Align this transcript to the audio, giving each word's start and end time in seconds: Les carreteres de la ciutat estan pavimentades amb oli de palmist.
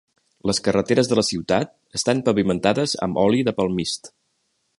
Les 0.51 0.59
carreteres 0.67 1.09
de 1.11 1.17
la 1.19 1.25
ciutat 1.27 1.75
estan 1.99 2.25
pavimentades 2.31 2.97
amb 3.09 3.25
oli 3.27 3.45
de 3.51 3.55
palmist. 3.61 4.13